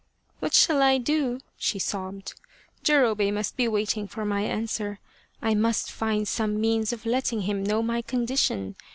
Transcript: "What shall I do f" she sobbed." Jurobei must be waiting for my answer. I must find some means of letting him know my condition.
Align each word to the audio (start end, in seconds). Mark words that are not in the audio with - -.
"What 0.39 0.55
shall 0.55 0.81
I 0.81 0.97
do 0.97 1.35
f" 1.35 1.41
she 1.59 1.77
sobbed." 1.77 2.33
Jurobei 2.83 3.29
must 3.31 3.55
be 3.55 3.67
waiting 3.67 4.07
for 4.07 4.25
my 4.25 4.41
answer. 4.41 4.97
I 5.43 5.53
must 5.53 5.91
find 5.91 6.27
some 6.27 6.59
means 6.59 6.91
of 6.91 7.05
letting 7.05 7.41
him 7.41 7.63
know 7.63 7.83
my 7.83 8.01
condition. 8.01 8.75